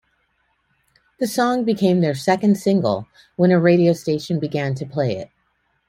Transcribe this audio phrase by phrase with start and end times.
[1.19, 5.29] The song became their second single when a radio station began to play it.